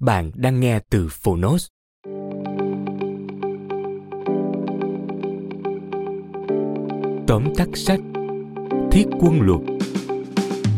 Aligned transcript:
Bạn 0.00 0.30
đang 0.34 0.60
nghe 0.60 0.80
từ 0.90 1.08
Phonos. 1.10 1.66
Tóm 7.26 7.44
tắt 7.56 7.68
sách 7.74 8.00
Thiết 8.92 9.04
quân 9.20 9.40
luật 9.40 9.60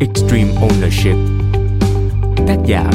Extreme 0.01 0.51
Ownership 0.55 1.27
Tác 2.37 2.57
giả 2.67 2.91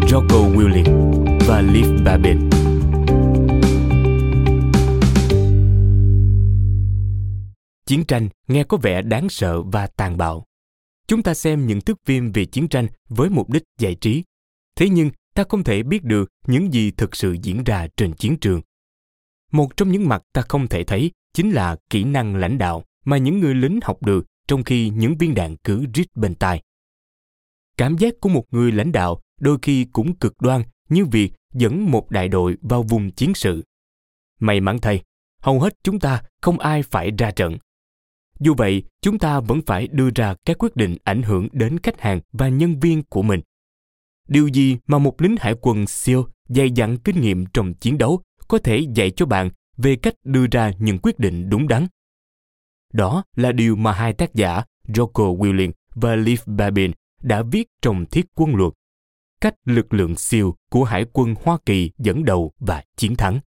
Jocko 0.00 0.56
Willing 0.56 1.14
và 1.48 1.60
Liv 1.60 1.86
Babin 2.04 2.50
Chiến 7.86 8.04
tranh 8.04 8.28
nghe 8.48 8.64
có 8.64 8.76
vẻ 8.76 9.02
đáng 9.02 9.28
sợ 9.28 9.62
và 9.62 9.86
tàn 9.86 10.16
bạo. 10.16 10.44
Chúng 11.06 11.22
ta 11.22 11.34
xem 11.34 11.66
những 11.66 11.80
thước 11.80 11.98
phim 12.06 12.32
về 12.32 12.44
chiến 12.44 12.68
tranh 12.68 12.86
với 13.08 13.30
mục 13.30 13.50
đích 13.50 13.62
giải 13.78 13.94
trí. 13.94 14.24
Thế 14.76 14.88
nhưng 14.88 15.10
ta 15.38 15.44
không 15.48 15.64
thể 15.64 15.82
biết 15.82 16.04
được 16.04 16.32
những 16.46 16.72
gì 16.72 16.90
thực 16.90 17.16
sự 17.16 17.36
diễn 17.42 17.64
ra 17.64 17.88
trên 17.96 18.12
chiến 18.12 18.36
trường. 18.40 18.60
Một 19.52 19.76
trong 19.76 19.92
những 19.92 20.08
mặt 20.08 20.22
ta 20.32 20.42
không 20.48 20.68
thể 20.68 20.84
thấy 20.84 21.10
chính 21.34 21.50
là 21.50 21.76
kỹ 21.90 22.04
năng 22.04 22.36
lãnh 22.36 22.58
đạo 22.58 22.84
mà 23.04 23.18
những 23.18 23.40
người 23.40 23.54
lính 23.54 23.80
học 23.82 24.02
được 24.02 24.26
trong 24.48 24.64
khi 24.64 24.90
những 24.90 25.18
viên 25.18 25.34
đạn 25.34 25.56
cứ 25.56 25.86
rít 25.94 26.06
bên 26.14 26.34
tai. 26.34 26.62
Cảm 27.76 27.98
giác 27.98 28.14
của 28.20 28.28
một 28.28 28.44
người 28.50 28.72
lãnh 28.72 28.92
đạo 28.92 29.20
đôi 29.40 29.58
khi 29.62 29.84
cũng 29.92 30.16
cực 30.16 30.42
đoan 30.42 30.62
như 30.88 31.04
việc 31.04 31.32
dẫn 31.52 31.90
một 31.90 32.10
đại 32.10 32.28
đội 32.28 32.56
vào 32.62 32.82
vùng 32.82 33.10
chiến 33.10 33.34
sự. 33.34 33.64
May 34.40 34.60
mắn 34.60 34.78
thay, 34.78 35.02
hầu 35.40 35.60
hết 35.60 35.74
chúng 35.82 36.00
ta 36.00 36.22
không 36.40 36.58
ai 36.58 36.82
phải 36.82 37.10
ra 37.18 37.30
trận. 37.30 37.58
Dù 38.40 38.54
vậy, 38.54 38.82
chúng 39.02 39.18
ta 39.18 39.40
vẫn 39.40 39.60
phải 39.66 39.88
đưa 39.88 40.10
ra 40.14 40.34
các 40.44 40.58
quyết 40.58 40.76
định 40.76 40.96
ảnh 41.04 41.22
hưởng 41.22 41.48
đến 41.52 41.78
khách 41.78 42.00
hàng 42.00 42.20
và 42.32 42.48
nhân 42.48 42.80
viên 42.80 43.02
của 43.02 43.22
mình. 43.22 43.40
Điều 44.28 44.48
gì 44.48 44.78
mà 44.86 44.98
một 44.98 45.22
lính 45.22 45.36
hải 45.40 45.54
quân 45.60 45.86
siêu 45.86 46.26
dày 46.48 46.70
dặn 46.70 46.98
kinh 46.98 47.20
nghiệm 47.20 47.46
trong 47.46 47.74
chiến 47.74 47.98
đấu 47.98 48.22
có 48.48 48.58
thể 48.58 48.86
dạy 48.94 49.10
cho 49.10 49.26
bạn 49.26 49.50
về 49.76 49.96
cách 49.96 50.14
đưa 50.24 50.46
ra 50.46 50.72
những 50.78 50.98
quyết 50.98 51.18
định 51.18 51.50
đúng 51.50 51.68
đắn? 51.68 51.86
Đó 52.92 53.24
là 53.36 53.52
điều 53.52 53.76
mà 53.76 53.92
hai 53.92 54.12
tác 54.12 54.34
giả 54.34 54.62
Jocko 54.88 55.38
Willing 55.38 55.72
và 55.94 56.16
Liv 56.16 56.40
Babin 56.46 56.92
đã 57.22 57.42
viết 57.42 57.68
trong 57.82 58.06
Thiết 58.06 58.26
quân 58.34 58.54
luật, 58.54 58.72
cách 59.40 59.54
lực 59.64 59.94
lượng 59.94 60.16
siêu 60.16 60.56
của 60.70 60.84
Hải 60.84 61.04
quân 61.12 61.34
Hoa 61.42 61.58
Kỳ 61.66 61.90
dẫn 61.98 62.24
đầu 62.24 62.52
và 62.58 62.84
chiến 62.96 63.16
thắng. 63.16 63.40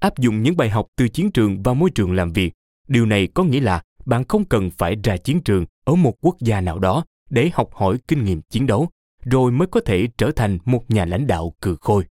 Áp 0.00 0.18
dụng 0.18 0.42
những 0.42 0.56
bài 0.56 0.70
học 0.70 0.86
từ 0.96 1.08
chiến 1.08 1.30
trường 1.30 1.62
vào 1.62 1.74
môi 1.74 1.90
trường 1.90 2.12
làm 2.12 2.32
việc, 2.32 2.54
điều 2.88 3.06
này 3.06 3.28
có 3.34 3.44
nghĩa 3.44 3.60
là 3.60 3.82
bạn 4.06 4.24
không 4.28 4.44
cần 4.44 4.70
phải 4.70 4.96
ra 5.04 5.16
chiến 5.16 5.40
trường 5.40 5.64
ở 5.84 5.94
một 5.94 6.14
quốc 6.20 6.36
gia 6.40 6.60
nào 6.60 6.78
đó 6.78 7.04
để 7.30 7.50
học 7.54 7.70
hỏi 7.72 7.98
kinh 8.08 8.24
nghiệm 8.24 8.42
chiến 8.42 8.66
đấu 8.66 8.88
rồi 9.30 9.52
mới 9.52 9.68
có 9.70 9.80
thể 9.86 10.08
trở 10.18 10.30
thành 10.36 10.58
một 10.64 10.84
nhà 10.88 11.04
lãnh 11.04 11.26
đạo 11.26 11.54
cừ 11.60 11.76
khôi. 11.80 12.06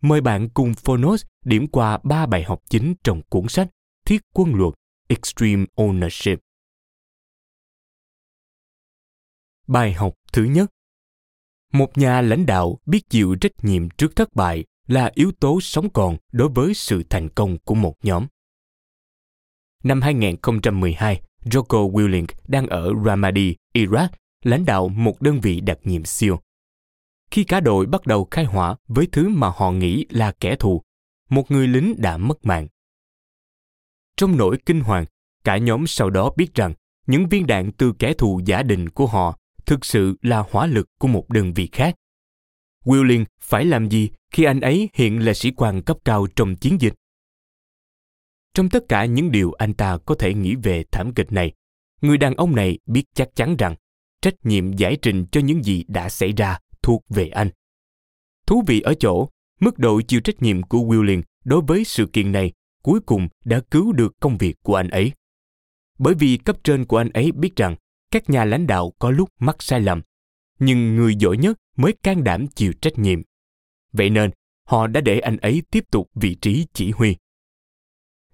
Mời 0.00 0.20
bạn 0.20 0.48
cùng 0.54 0.74
Phonos 0.74 1.24
điểm 1.44 1.66
qua 1.66 1.98
ba 2.04 2.26
bài 2.26 2.42
học 2.42 2.62
chính 2.68 2.94
trong 3.04 3.22
cuốn 3.22 3.48
sách 3.48 3.68
Thiết 4.06 4.22
quân 4.34 4.54
luật 4.54 4.74
Extreme 5.08 5.64
Ownership. 5.76 6.36
Bài 9.66 9.92
học 9.92 10.14
thứ 10.32 10.44
nhất 10.44 10.70
Một 11.72 11.98
nhà 11.98 12.20
lãnh 12.20 12.46
đạo 12.46 12.78
biết 12.86 13.10
chịu 13.10 13.36
trách 13.40 13.52
nhiệm 13.62 13.90
trước 13.90 14.16
thất 14.16 14.34
bại 14.34 14.64
là 14.86 15.10
yếu 15.14 15.32
tố 15.40 15.60
sống 15.60 15.90
còn 15.90 16.16
đối 16.32 16.48
với 16.48 16.74
sự 16.74 17.02
thành 17.10 17.28
công 17.28 17.58
của 17.58 17.74
một 17.74 17.94
nhóm. 18.02 18.26
Năm 19.84 20.02
2012, 20.02 21.22
Joko 21.44 21.92
Willink 21.92 22.26
đang 22.48 22.66
ở 22.66 22.92
Ramadi, 23.04 23.56
Iraq 23.74 24.08
lãnh 24.44 24.64
đạo 24.64 24.88
một 24.88 25.22
đơn 25.22 25.40
vị 25.40 25.60
đặc 25.60 25.78
nhiệm 25.84 26.04
siêu. 26.04 26.40
Khi 27.30 27.44
cả 27.44 27.60
đội 27.60 27.86
bắt 27.86 28.06
đầu 28.06 28.28
khai 28.30 28.44
hỏa 28.44 28.76
với 28.88 29.08
thứ 29.12 29.28
mà 29.28 29.48
họ 29.56 29.72
nghĩ 29.72 30.06
là 30.10 30.32
kẻ 30.32 30.56
thù, 30.56 30.82
một 31.28 31.50
người 31.50 31.68
lính 31.68 31.94
đã 31.98 32.16
mất 32.16 32.44
mạng. 32.44 32.68
Trong 34.16 34.36
nỗi 34.36 34.58
kinh 34.66 34.80
hoàng, 34.80 35.04
cả 35.44 35.58
nhóm 35.58 35.86
sau 35.86 36.10
đó 36.10 36.30
biết 36.36 36.54
rằng 36.54 36.74
những 37.06 37.28
viên 37.28 37.46
đạn 37.46 37.72
từ 37.72 37.92
kẻ 37.98 38.14
thù 38.14 38.40
giả 38.46 38.62
định 38.62 38.88
của 38.88 39.06
họ 39.06 39.38
thực 39.66 39.84
sự 39.84 40.16
là 40.22 40.44
hỏa 40.50 40.66
lực 40.66 40.88
của 40.98 41.08
một 41.08 41.30
đơn 41.30 41.54
vị 41.54 41.68
khác. 41.72 41.94
Willing 42.84 43.24
phải 43.40 43.64
làm 43.64 43.90
gì 43.90 44.10
khi 44.30 44.44
anh 44.44 44.60
ấy 44.60 44.88
hiện 44.94 45.24
là 45.24 45.34
sĩ 45.34 45.50
quan 45.56 45.82
cấp 45.82 45.96
cao 46.04 46.26
trong 46.36 46.56
chiến 46.56 46.80
dịch? 46.80 46.94
Trong 48.54 48.68
tất 48.68 48.84
cả 48.88 49.04
những 49.04 49.30
điều 49.30 49.52
anh 49.52 49.74
ta 49.74 49.98
có 49.98 50.14
thể 50.14 50.34
nghĩ 50.34 50.54
về 50.54 50.84
thảm 50.92 51.14
kịch 51.14 51.32
này, 51.32 51.52
người 52.00 52.18
đàn 52.18 52.34
ông 52.34 52.56
này 52.56 52.78
biết 52.86 53.04
chắc 53.14 53.28
chắn 53.34 53.56
rằng 53.56 53.74
trách 54.24 54.46
nhiệm 54.46 54.72
giải 54.72 54.96
trình 55.02 55.26
cho 55.32 55.40
những 55.40 55.64
gì 55.64 55.84
đã 55.88 56.08
xảy 56.08 56.32
ra 56.32 56.58
thuộc 56.82 57.04
về 57.08 57.28
anh. 57.28 57.50
Thú 58.46 58.62
vị 58.66 58.80
ở 58.80 58.94
chỗ, 58.94 59.28
mức 59.60 59.78
độ 59.78 60.00
chịu 60.00 60.20
trách 60.20 60.42
nhiệm 60.42 60.62
của 60.62 60.78
Willing 60.78 61.22
đối 61.44 61.60
với 61.66 61.84
sự 61.84 62.06
kiện 62.12 62.32
này 62.32 62.52
cuối 62.82 63.00
cùng 63.06 63.28
đã 63.44 63.60
cứu 63.70 63.92
được 63.92 64.12
công 64.20 64.38
việc 64.38 64.56
của 64.62 64.74
anh 64.74 64.90
ấy. 64.90 65.12
Bởi 65.98 66.14
vì 66.14 66.36
cấp 66.36 66.56
trên 66.64 66.84
của 66.84 66.96
anh 66.96 67.08
ấy 67.08 67.32
biết 67.32 67.56
rằng 67.56 67.76
các 68.10 68.30
nhà 68.30 68.44
lãnh 68.44 68.66
đạo 68.66 68.92
có 68.98 69.10
lúc 69.10 69.28
mắc 69.38 69.56
sai 69.58 69.80
lầm, 69.80 70.02
nhưng 70.58 70.96
người 70.96 71.14
giỏi 71.14 71.36
nhất 71.36 71.58
mới 71.76 71.92
can 72.02 72.24
đảm 72.24 72.46
chịu 72.48 72.72
trách 72.72 72.98
nhiệm. 72.98 73.22
Vậy 73.92 74.10
nên, 74.10 74.30
họ 74.68 74.86
đã 74.86 75.00
để 75.00 75.18
anh 75.18 75.36
ấy 75.36 75.62
tiếp 75.70 75.84
tục 75.90 76.10
vị 76.14 76.34
trí 76.34 76.66
chỉ 76.72 76.90
huy. 76.90 77.16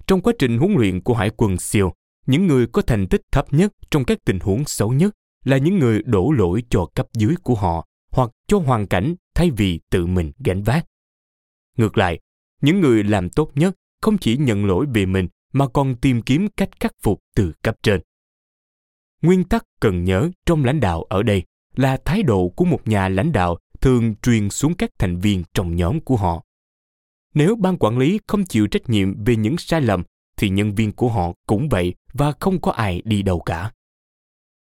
Trong 0.07 0.21
quá 0.23 0.33
trình 0.39 0.59
huấn 0.59 0.73
luyện 0.73 1.01
của 1.01 1.15
Hải 1.15 1.31
quân 1.37 1.57
SEAL, 1.59 1.87
những 2.27 2.47
người 2.47 2.67
có 2.67 2.83
thành 2.83 3.07
tích 3.07 3.23
thấp 3.33 3.53
nhất 3.53 3.73
trong 3.91 4.05
các 4.05 4.19
tình 4.25 4.39
huống 4.41 4.65
xấu 4.65 4.93
nhất 4.93 5.15
là 5.45 5.57
những 5.57 5.79
người 5.79 6.03
đổ 6.03 6.31
lỗi 6.31 6.63
cho 6.71 6.87
cấp 6.95 7.07
dưới 7.13 7.35
của 7.43 7.55
họ 7.55 7.87
hoặc 8.11 8.31
cho 8.47 8.59
hoàn 8.59 8.87
cảnh 8.87 9.15
thay 9.35 9.51
vì 9.51 9.81
tự 9.91 10.07
mình 10.07 10.33
gánh 10.39 10.63
vác. 10.63 10.87
Ngược 11.77 11.99
lại, 11.99 12.21
những 12.63 12.81
người 12.81 13.05
làm 13.05 13.31
tốt 13.31 13.51
nhất 13.55 13.77
không 14.03 14.19
chỉ 14.19 14.37
nhận 14.37 14.65
lỗi 14.65 14.87
về 14.95 15.07
mình 15.07 15.29
mà 15.53 15.69
còn 15.69 15.97
tìm 15.97 16.23
kiếm 16.23 16.49
cách 16.57 16.81
khắc 16.81 16.93
phục 17.03 17.21
từ 17.35 17.53
cấp 17.63 17.77
trên. 17.83 18.01
Nguyên 19.23 19.45
tắc 19.45 19.65
cần 19.81 20.05
nhớ 20.05 20.31
trong 20.47 20.65
lãnh 20.65 20.81
đạo 20.81 21.03
ở 21.03 21.23
đây 21.23 21.43
là 21.77 21.97
thái 22.05 22.23
độ 22.23 22.49
của 22.49 22.65
một 22.65 22.89
nhà 22.89 23.09
lãnh 23.09 23.33
đạo 23.33 23.59
thường 23.81 24.15
truyền 24.23 24.51
xuống 24.51 24.75
các 24.75 24.91
thành 24.99 25.19
viên 25.19 25.43
trong 25.55 25.77
nhóm 25.77 26.01
của 26.01 26.17
họ. 26.17 26.45
Nếu 27.35 27.57
ban 27.57 27.77
quản 27.77 27.99
lý 27.99 28.21
không 28.27 28.45
chịu 28.45 28.67
trách 28.67 28.89
nhiệm 28.89 29.25
về 29.25 29.37
những 29.37 29.57
sai 29.59 29.81
lầm 29.81 30.03
thì 30.37 30.49
nhân 30.49 30.75
viên 30.75 30.93
của 30.93 31.09
họ 31.09 31.33
cũng 31.47 31.69
vậy 31.69 31.95
và 32.13 32.33
không 32.41 32.61
có 32.61 32.73
ai 32.73 33.03
đi 33.05 33.23
đâu 33.23 33.41
cả 33.41 33.73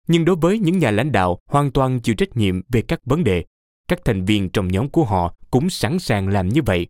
nhưng 0.06 0.24
đối 0.24 0.36
với 0.36 0.58
những 0.58 0.78
nhà 0.78 0.90
lãnh 0.90 1.12
đạo, 1.12 1.38
hoàn 1.46 1.72
toàn 1.72 2.00
chịu 2.00 2.14
trách 2.14 2.36
nhiệm 2.36 2.60
về 2.68 2.82
các 2.82 3.00
vấn 3.04 3.24
đề. 3.24 3.44
Các 3.88 4.00
thành 4.04 4.24
viên 4.24 4.50
trong 4.50 4.68
nhóm 4.68 4.88
của 4.88 5.04
họ 5.04 5.34
cũng 5.50 5.70
sẵn 5.70 5.98
sàng 5.98 6.28
làm 6.28 6.48
như 6.48 6.62
vậy. 6.62 6.86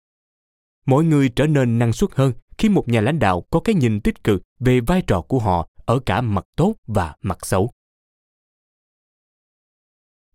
Mỗi 0.86 1.04
người 1.04 1.28
trở 1.28 1.46
nên 1.46 1.78
năng 1.78 1.92
suất 1.92 2.10
hơn 2.14 2.32
khi 2.58 2.68
một 2.68 2.88
nhà 2.88 3.00
lãnh 3.00 3.18
đạo 3.18 3.44
có 3.50 3.60
cái 3.60 3.74
nhìn 3.74 4.00
tích 4.00 4.24
cực 4.24 4.42
về 4.58 4.80
vai 4.80 5.02
trò 5.06 5.20
của 5.20 5.38
họ 5.38 5.68
ở 5.76 6.00
cả 6.06 6.20
mặt 6.20 6.46
tốt 6.56 6.74
và 6.86 7.14
mặt 7.22 7.46
xấu. 7.46 7.70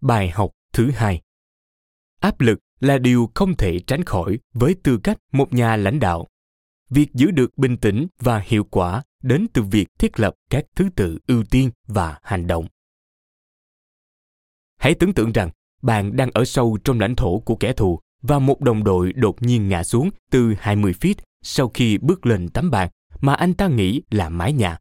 Bài 0.01 0.29
học 0.29 0.51
thứ 0.74 0.91
hai. 0.91 1.21
Áp 2.19 2.41
lực 2.41 2.59
là 2.79 2.97
điều 2.97 3.31
không 3.35 3.57
thể 3.57 3.79
tránh 3.88 4.03
khỏi 4.03 4.39
với 4.53 4.75
tư 4.83 5.00
cách 5.03 5.18
một 5.31 5.53
nhà 5.53 5.75
lãnh 5.75 6.00
đạo. 6.00 6.27
Việc 6.89 7.13
giữ 7.13 7.31
được 7.31 7.57
bình 7.57 7.77
tĩnh 7.77 8.07
và 8.19 8.39
hiệu 8.39 8.63
quả 8.63 9.03
đến 9.23 9.47
từ 9.53 9.61
việc 9.61 9.87
thiết 9.99 10.19
lập 10.19 10.35
các 10.49 10.65
thứ 10.75 10.89
tự 10.95 11.19
ưu 11.27 11.43
tiên 11.43 11.69
và 11.87 12.19
hành 12.23 12.47
động 12.47 12.67
hãy 14.77 14.95
tưởng 14.95 15.13
tượng 15.13 15.31
rằng 15.31 15.49
bạn 15.81 16.15
đang 16.15 16.31
ở 16.33 16.45
sâu 16.45 16.77
trong 16.83 16.99
lãnh 16.99 17.15
thổ 17.15 17.39
của 17.39 17.55
kẻ 17.55 17.73
thù 17.73 17.99
và 18.21 18.39
một 18.39 18.61
đồng 18.61 18.83
đội 18.83 19.13
đột 19.13 19.41
nhiên 19.41 19.69
ngã 19.69 19.83
xuống 19.83 20.09
từ 20.31 20.53
20 20.59 20.93
feet 21.01 21.15
sau 21.41 21.69
khi 21.69 21.97
bước 21.97 22.25
lên 22.25 22.49
tấm 22.49 22.71
bàn 22.71 22.89
mà 23.21 23.33
anh 23.33 23.53
ta 23.53 23.67
nghĩ 23.67 24.01
là 24.11 24.29
mái 24.29 24.53
nhà. 24.53 24.77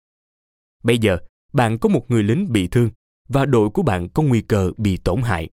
Bây 0.83 0.99
giờ, 0.99 1.19
bạn 1.53 1.79
có 1.79 1.89
một 1.89 2.11
người 2.11 2.23
lính 2.23 2.53
bị 2.53 2.69
thương 2.69 2.91
và 3.29 3.45
đội 3.45 3.71
của 3.71 3.83
bạn 3.83 4.09
có 4.09 4.23
nguy 4.23 4.41
cơ 4.41 4.71
bị 4.77 4.97
tổn 4.97 5.23
hại. 5.23 5.49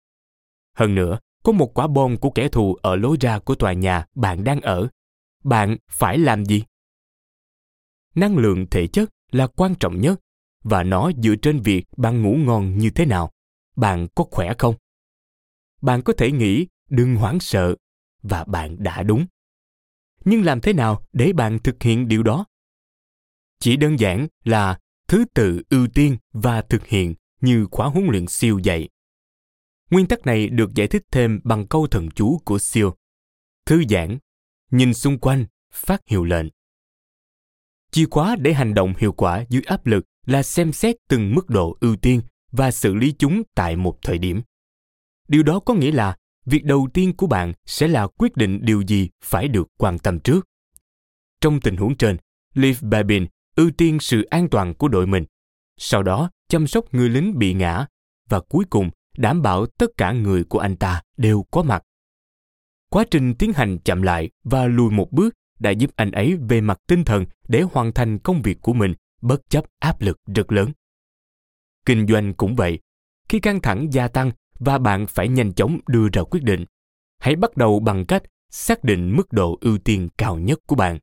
Hơn 0.76 0.94
nữa, 0.94 1.18
có 1.44 1.52
một 1.52 1.74
quả 1.74 1.86
bom 1.86 2.16
của 2.16 2.30
kẻ 2.30 2.48
thù 2.48 2.74
ở 2.82 2.96
lối 2.96 3.16
ra 3.20 3.38
của 3.38 3.54
tòa 3.54 3.72
nhà 3.72 4.06
bạn 4.14 4.44
đang 4.44 4.60
ở. 4.60 4.88
Bạn 5.44 5.76
phải 5.90 6.18
làm 6.18 6.44
gì? 6.44 6.64
Năng 8.14 8.36
lượng 8.36 8.66
thể 8.70 8.86
chất 8.86 9.10
là 9.30 9.46
quan 9.46 9.74
trọng 9.80 10.00
nhất 10.00 10.20
và 10.64 10.82
nó 10.82 11.10
dựa 11.22 11.34
trên 11.42 11.60
việc 11.60 11.84
bạn 11.96 12.22
ngủ 12.22 12.36
ngon 12.36 12.78
như 12.78 12.90
thế 12.90 13.06
nào. 13.06 13.30
Bạn 13.76 14.06
có 14.14 14.24
khỏe 14.30 14.52
không? 14.58 14.74
Bạn 15.82 16.02
có 16.02 16.12
thể 16.12 16.32
nghĩ 16.32 16.66
đừng 16.90 17.16
hoảng 17.16 17.40
sợ 17.40 17.74
và 18.22 18.44
bạn 18.44 18.82
đã 18.82 19.02
đúng. 19.02 19.26
Nhưng 20.24 20.44
làm 20.44 20.60
thế 20.60 20.72
nào 20.72 21.02
để 21.12 21.32
bạn 21.32 21.58
thực 21.58 21.82
hiện 21.82 22.08
điều 22.08 22.22
đó? 22.22 22.44
Chỉ 23.58 23.76
đơn 23.76 24.00
giản 24.00 24.26
là 24.44 24.78
thứ 25.08 25.24
tự 25.34 25.62
ưu 25.70 25.88
tiên 25.88 26.16
và 26.32 26.62
thực 26.62 26.86
hiện 26.86 27.14
như 27.40 27.66
khóa 27.70 27.88
huấn 27.88 28.06
luyện 28.06 28.26
siêu 28.26 28.58
dạy. 28.58 28.88
Nguyên 29.90 30.06
tắc 30.06 30.26
này 30.26 30.48
được 30.48 30.74
giải 30.74 30.88
thích 30.88 31.02
thêm 31.10 31.40
bằng 31.44 31.66
câu 31.66 31.86
thần 31.86 32.08
chú 32.10 32.38
của 32.44 32.58
siêu. 32.58 32.94
Thư 33.66 33.84
giãn, 33.88 34.18
nhìn 34.70 34.94
xung 34.94 35.18
quanh, 35.18 35.46
phát 35.72 36.00
hiệu 36.06 36.24
lệnh. 36.24 36.46
Chìa 37.92 38.06
khóa 38.10 38.36
để 38.40 38.52
hành 38.52 38.74
động 38.74 38.94
hiệu 38.98 39.12
quả 39.12 39.44
dưới 39.48 39.62
áp 39.66 39.86
lực 39.86 40.04
là 40.26 40.42
xem 40.42 40.72
xét 40.72 40.96
từng 41.08 41.34
mức 41.34 41.50
độ 41.50 41.76
ưu 41.80 41.96
tiên 41.96 42.20
và 42.52 42.70
xử 42.70 42.94
lý 42.94 43.14
chúng 43.18 43.42
tại 43.54 43.76
một 43.76 43.98
thời 44.02 44.18
điểm. 44.18 44.42
Điều 45.28 45.42
đó 45.42 45.60
có 45.60 45.74
nghĩa 45.74 45.92
là 45.92 46.16
việc 46.46 46.64
đầu 46.64 46.88
tiên 46.94 47.16
của 47.16 47.26
bạn 47.26 47.52
sẽ 47.66 47.88
là 47.88 48.06
quyết 48.06 48.36
định 48.36 48.60
điều 48.62 48.82
gì 48.82 49.08
phải 49.24 49.48
được 49.48 49.68
quan 49.78 49.98
tâm 49.98 50.20
trước. 50.20 50.48
Trong 51.40 51.60
tình 51.60 51.76
huống 51.76 51.96
trên, 51.96 52.16
Leif 52.54 52.88
Babin 52.88 53.26
ưu 53.56 53.70
tiên 53.70 53.98
sự 54.00 54.22
an 54.22 54.48
toàn 54.50 54.74
của 54.74 54.88
đội 54.88 55.06
mình, 55.06 55.24
sau 55.78 56.02
đó 56.02 56.30
chăm 56.48 56.66
sóc 56.66 56.94
người 56.94 57.08
lính 57.08 57.38
bị 57.38 57.54
ngã 57.54 57.86
và 58.28 58.40
cuối 58.40 58.64
cùng 58.70 58.90
đảm 59.16 59.42
bảo 59.42 59.66
tất 59.66 59.90
cả 59.96 60.12
người 60.12 60.44
của 60.44 60.58
anh 60.58 60.76
ta 60.76 61.02
đều 61.16 61.46
có 61.50 61.62
mặt. 61.62 61.82
Quá 62.88 63.04
trình 63.10 63.34
tiến 63.34 63.52
hành 63.52 63.78
chậm 63.78 64.02
lại 64.02 64.30
và 64.44 64.66
lùi 64.66 64.90
một 64.90 65.12
bước 65.12 65.34
đã 65.62 65.70
giúp 65.70 65.90
anh 65.96 66.10
ấy 66.10 66.36
về 66.48 66.60
mặt 66.60 66.80
tinh 66.86 67.04
thần 67.04 67.24
để 67.48 67.62
hoàn 67.62 67.92
thành 67.92 68.18
công 68.18 68.42
việc 68.42 68.58
của 68.62 68.72
mình 68.72 68.94
bất 69.22 69.50
chấp 69.50 69.64
áp 69.78 70.00
lực 70.00 70.20
rất 70.34 70.52
lớn. 70.52 70.72
Kinh 71.86 72.06
doanh 72.06 72.34
cũng 72.34 72.56
vậy. 72.56 72.78
Khi 73.28 73.40
căng 73.40 73.60
thẳng 73.60 73.92
gia 73.92 74.08
tăng 74.08 74.30
và 74.58 74.78
bạn 74.78 75.06
phải 75.06 75.28
nhanh 75.28 75.52
chóng 75.52 75.78
đưa 75.86 76.08
ra 76.12 76.22
quyết 76.22 76.42
định, 76.42 76.64
hãy 77.18 77.36
bắt 77.36 77.56
đầu 77.56 77.80
bằng 77.80 78.04
cách 78.04 78.22
xác 78.50 78.84
định 78.84 79.16
mức 79.16 79.32
độ 79.32 79.58
ưu 79.60 79.78
tiên 79.78 80.08
cao 80.18 80.38
nhất 80.38 80.58
của 80.66 80.76
bạn. 80.76 80.98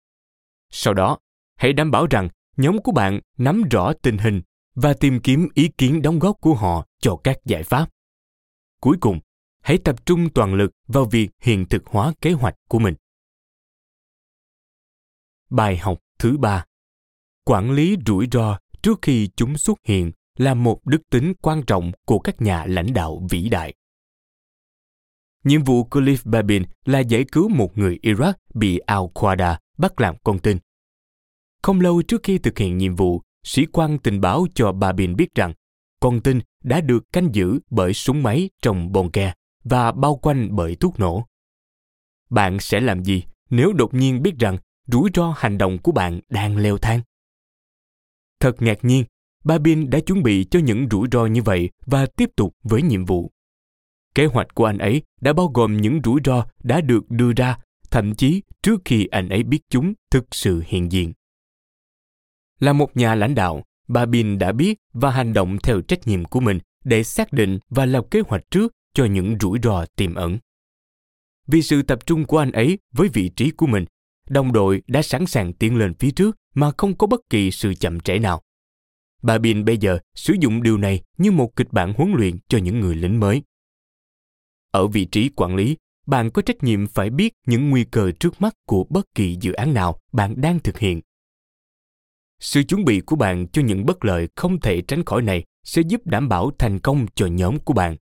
Sau 0.69 0.94
đó, 0.94 1.17
hãy 1.55 1.73
đảm 1.73 1.91
bảo 1.91 2.07
rằng 2.07 2.29
nhóm 2.57 2.77
của 2.81 2.91
bạn 2.91 3.19
nắm 3.38 3.63
rõ 3.71 3.94
tình 3.94 4.17
hình 4.17 4.41
và 4.75 4.94
tìm 4.94 5.19
kiếm 5.19 5.47
ý 5.53 5.69
kiến 5.77 6.01
đóng 6.01 6.19
góp 6.19 6.41
của 6.41 6.53
họ 6.53 6.85
cho 7.00 7.15
các 7.23 7.38
giải 7.45 7.63
pháp. 7.63 7.89
Cuối 8.81 8.97
cùng, 9.01 9.19
hãy 9.62 9.77
tập 9.77 10.05
trung 10.05 10.29
toàn 10.29 10.53
lực 10.53 10.71
vào 10.88 11.05
việc 11.05 11.29
hiện 11.41 11.65
thực 11.65 11.85
hóa 11.85 12.13
kế 12.21 12.31
hoạch 12.31 12.55
của 12.67 12.79
mình. 12.79 12.95
Bài 15.50 15.78
học 15.78 16.00
thứ 16.19 16.38
ba 16.38 16.66
Quản 17.46 17.72
lý 17.72 17.98
rủi 18.06 18.28
ro 18.31 18.60
trước 18.81 19.00
khi 19.01 19.30
chúng 19.36 19.57
xuất 19.57 19.78
hiện 19.86 20.12
là 20.38 20.54
một 20.54 20.86
đức 20.86 21.01
tính 21.10 21.34
quan 21.42 21.63
trọng 21.63 21.92
của 22.06 22.19
các 22.19 22.42
nhà 22.42 22.66
lãnh 22.66 22.94
đạo 22.94 23.28
vĩ 23.30 23.50
đại. 23.50 23.74
Nhiệm 25.44 25.63
vụ 25.63 25.84
của 25.84 26.00
cliff 26.00 26.31
Babin 26.31 26.63
là 26.86 27.00
giải 27.00 27.25
cứu 27.31 27.50
một 27.50 27.78
người 27.78 28.00
Iraq 28.01 28.34
bị 28.54 28.80
Al-Qaeda 28.88 29.57
bắt 29.78 30.01
làm 30.01 30.16
con 30.24 30.40
tin. 30.40 30.57
Không 31.62 31.81
lâu 31.81 32.01
trước 32.01 32.24
khi 32.24 32.38
thực 32.38 32.57
hiện 32.57 32.78
nhiệm 32.78 32.96
vụ, 32.96 33.22
sĩ 33.44 33.66
quan 33.66 34.00
tình 34.00 34.22
báo 34.22 34.46
cho 34.56 34.72
Babin 34.72 35.16
biết 35.16 35.36
rằng 35.36 35.54
con 36.00 36.22
tin 36.22 36.40
đã 36.63 36.81
được 36.81 37.04
canh 37.13 37.30
giữ 37.34 37.60
bởi 37.69 37.94
súng 37.94 38.24
máy 38.24 38.50
trong 38.62 38.92
bồn 38.92 39.12
ke 39.12 39.34
và 39.63 39.92
bao 39.92 40.16
quanh 40.16 40.56
bởi 40.56 40.75
thuốc 40.75 41.00
nổ. 41.00 41.28
Bạn 42.30 42.60
sẽ 42.60 42.80
làm 42.80 43.04
gì 43.04 43.24
nếu 43.50 43.74
đột 43.74 43.94
nhiên 43.94 44.22
biết 44.22 44.34
rằng 44.40 44.57
rủi 44.91 45.09
ro 45.13 45.33
hành 45.38 45.57
động 45.57 45.77
của 45.77 45.91
bạn 45.91 46.19
đang 46.30 46.57
leo 46.57 46.77
thang? 46.77 47.01
Thật 48.39 48.62
ngạc 48.62 48.77
nhiên, 48.81 49.03
Babin 49.44 49.89
đã 49.89 50.00
chuẩn 50.00 50.24
bị 50.24 50.45
cho 50.51 50.59
những 50.59 50.88
rủi 50.91 51.07
ro 51.12 51.25
như 51.25 51.41
vậy 51.41 51.69
và 51.86 52.06
tiếp 52.06 52.30
tục 52.36 52.56
với 52.63 52.81
nhiệm 52.81 53.06
vụ. 53.06 53.31
Kế 54.15 54.25
hoạch 54.25 54.47
của 54.53 54.65
anh 54.65 54.77
ấy 54.77 55.01
đã 55.21 55.33
bao 55.33 55.47
gồm 55.47 55.77
những 55.77 56.00
rủi 56.03 56.19
ro 56.25 56.45
đã 56.63 56.81
được 56.81 57.09
đưa 57.09 57.31
ra, 57.33 57.57
thậm 57.91 58.15
chí 58.15 58.41
trước 58.62 58.81
khi 58.86 59.06
anh 59.06 59.30
ấy 59.30 59.44
biết 59.44 59.59
chúng 59.69 59.94
thực 60.12 60.25
sự 60.31 60.63
hiện 60.68 60.91
diện. 60.91 61.13
Là 62.59 62.74
một 62.74 62.97
nhà 62.97 63.15
lãnh 63.15 63.36
đạo, 63.36 63.63
Babin 63.88 64.39
đã 64.39 64.51
biết 64.51 64.80
và 64.94 65.12
hành 65.12 65.33
động 65.33 65.57
theo 65.63 65.81
trách 65.81 66.07
nhiệm 66.07 66.25
của 66.25 66.39
mình 66.39 66.59
để 66.83 67.03
xác 67.03 67.33
định 67.33 67.59
và 67.69 67.86
lập 67.86 68.06
kế 68.12 68.21
hoạch 68.27 68.51
trước 68.51 68.74
cho 68.94 69.06
những 69.06 69.38
rủi 69.39 69.59
ro 69.63 69.86
tiềm 69.95 70.15
ẩn. 70.15 70.38
Vì 71.47 71.62
sự 71.62 71.81
tập 71.81 72.06
trung 72.06 72.25
của 72.25 72.38
anh 72.38 72.51
ấy 72.51 72.77
với 72.91 73.09
vị 73.13 73.30
trí 73.36 73.51
của 73.51 73.68
mình, 73.68 73.86
đồng 74.29 74.53
đội 74.53 74.81
đã 74.87 75.01
sẵn 75.01 75.25
sàng 75.25 75.53
tiến 75.53 75.75
lên 75.75 75.93
phía 75.93 76.11
trước 76.11 76.37
mà 76.53 76.71
không 76.77 76.97
có 76.97 77.07
bất 77.07 77.19
kỳ 77.29 77.51
sự 77.51 77.73
chậm 77.73 77.99
trễ 77.99 78.19
nào. 78.19 78.41
Bà 79.21 79.37
Bin 79.37 79.65
bây 79.65 79.77
giờ 79.77 79.99
sử 80.15 80.35
dụng 80.39 80.63
điều 80.63 80.77
này 80.77 81.01
như 81.17 81.31
một 81.31 81.55
kịch 81.55 81.71
bản 81.71 81.93
huấn 81.93 82.11
luyện 82.11 82.37
cho 82.47 82.57
những 82.57 82.79
người 82.79 82.95
lính 82.95 83.19
mới. 83.19 83.41
Ở 84.71 84.87
vị 84.87 85.05
trí 85.05 85.29
quản 85.35 85.55
lý, 85.55 85.77
bạn 86.05 86.31
có 86.31 86.41
trách 86.41 86.63
nhiệm 86.63 86.87
phải 86.87 87.09
biết 87.09 87.33
những 87.45 87.69
nguy 87.69 87.83
cơ 87.83 88.11
trước 88.11 88.41
mắt 88.41 88.53
của 88.65 88.85
bất 88.89 89.05
kỳ 89.15 89.37
dự 89.41 89.53
án 89.53 89.73
nào 89.73 89.99
bạn 90.11 90.41
đang 90.41 90.59
thực 90.59 90.79
hiện 90.79 91.01
sự 92.39 92.63
chuẩn 92.63 92.85
bị 92.85 93.01
của 93.01 93.15
bạn 93.15 93.47
cho 93.47 93.61
những 93.61 93.85
bất 93.85 94.05
lợi 94.05 94.27
không 94.35 94.59
thể 94.59 94.81
tránh 94.81 95.05
khỏi 95.05 95.21
này 95.21 95.43
sẽ 95.63 95.81
giúp 95.81 96.01
đảm 96.05 96.29
bảo 96.29 96.51
thành 96.59 96.79
công 96.79 97.05
cho 97.15 97.25
nhóm 97.25 97.59
của 97.59 97.73
bạn 97.73 97.95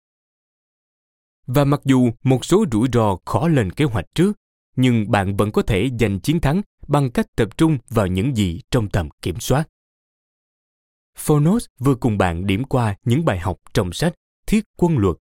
và 1.47 1.65
mặc 1.65 1.81
dù 1.85 2.11
một 2.23 2.45
số 2.45 2.65
rủi 2.73 2.89
ro 2.93 3.19
khó 3.25 3.49
lên 3.49 3.73
kế 3.73 3.85
hoạch 3.85 4.07
trước 4.15 4.33
nhưng 4.77 5.11
bạn 5.11 5.37
vẫn 5.37 5.53
có 5.53 5.63
thể 5.63 5.91
giành 6.01 6.21
chiến 6.21 6.41
thắng 6.41 6.63
bằng 6.89 7.11
cách 7.11 7.27
tập 7.37 7.57
trung 7.57 7.79
vào 7.89 8.07
những 8.07 8.37
gì 8.37 8.61
trong 8.71 8.89
tầm 8.89 9.09
kiểm 9.23 9.41
soát. 9.41 9.69
Phonos 11.19 11.67
vừa 11.79 11.95
cùng 11.95 12.19
bạn 12.19 12.47
điểm 12.47 12.65
qua 12.65 12.97
những 13.05 13.25
bài 13.25 13.39
học 13.39 13.57
trong 13.75 13.93
sách 13.93 14.15
thiết 14.47 14.65
quân 14.77 14.99
luật. 14.99 15.17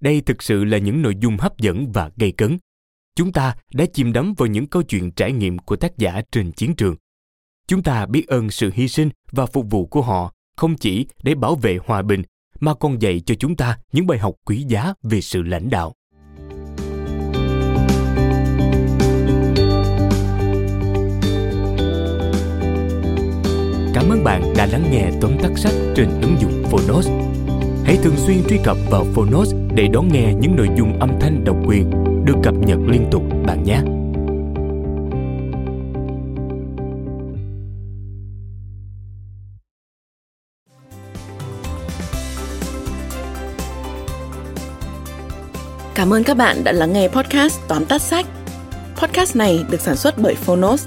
Đây 0.00 0.20
thực 0.20 0.42
sự 0.42 0.64
là 0.64 0.78
những 0.78 1.02
nội 1.02 1.14
dung 1.20 1.36
hấp 1.36 1.58
dẫn 1.58 1.92
và 1.92 2.10
gây 2.16 2.32
cấn. 2.32 2.58
Chúng 3.16 3.32
ta 3.32 3.56
đã 3.72 3.84
chìm 3.92 4.12
đắm 4.12 4.34
vào 4.36 4.46
những 4.46 4.66
câu 4.66 4.82
chuyện 4.82 5.10
trải 5.10 5.32
nghiệm 5.32 5.58
của 5.58 5.76
tác 5.76 5.98
giả 5.98 6.22
trên 6.32 6.52
chiến 6.52 6.74
trường. 6.76 6.96
Chúng 7.66 7.82
ta 7.82 8.06
biết 8.06 8.26
ơn 8.28 8.50
sự 8.50 8.70
hy 8.74 8.88
sinh 8.88 9.10
và 9.30 9.46
phục 9.46 9.66
vụ 9.70 9.86
của 9.86 10.02
họ 10.02 10.32
không 10.56 10.76
chỉ 10.76 11.06
để 11.22 11.34
bảo 11.34 11.54
vệ 11.54 11.78
hòa 11.86 12.02
bình, 12.02 12.22
mà 12.60 12.74
còn 12.74 13.02
dạy 13.02 13.20
cho 13.26 13.34
chúng 13.34 13.56
ta 13.56 13.78
những 13.92 14.06
bài 14.06 14.18
học 14.18 14.34
quý 14.44 14.64
giá 14.68 14.94
về 15.02 15.20
sự 15.20 15.42
lãnh 15.42 15.70
đạo. 15.70 15.94
Cảm 23.94 24.08
ơn 24.08 24.24
bạn 24.24 24.54
đã 24.56 24.66
lắng 24.66 24.84
nghe 24.90 25.10
tóm 25.20 25.32
tắt 25.42 25.50
sách 25.56 25.72
trên 25.96 26.08
ứng 26.22 26.36
dụng 26.40 26.64
Phonos. 26.70 27.08
Hãy 27.84 27.96
thường 28.02 28.16
xuyên 28.16 28.42
truy 28.48 28.58
cập 28.64 28.76
vào 28.90 29.06
Phonos 29.14 29.54
để 29.74 29.88
đón 29.92 30.08
nghe 30.12 30.34
những 30.40 30.56
nội 30.56 30.68
dung 30.76 31.00
âm 31.00 31.20
thanh 31.20 31.44
độc 31.44 31.56
quyền 31.66 31.90
được 32.24 32.34
cập 32.42 32.54
nhật 32.54 32.78
liên 32.86 33.08
tục 33.10 33.22
bạn 33.46 33.62
nhé. 33.64 33.80
Cảm 45.94 46.12
ơn 46.12 46.24
các 46.24 46.36
bạn 46.36 46.64
đã 46.64 46.72
lắng 46.72 46.92
nghe 46.92 47.08
podcast 47.08 47.60
tóm 47.68 47.84
tắt 47.84 48.00
sách. 48.00 48.26
Podcast 48.96 49.36
này 49.36 49.64
được 49.70 49.80
sản 49.80 49.96
xuất 49.96 50.14
bởi 50.18 50.34
Phonos, 50.34 50.86